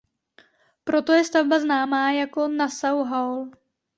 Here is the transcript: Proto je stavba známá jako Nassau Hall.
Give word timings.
Proto 0.83 1.13
je 1.13 1.23
stavba 1.23 1.59
známá 1.59 2.11
jako 2.11 2.47
Nassau 2.47 3.03
Hall. 3.03 3.51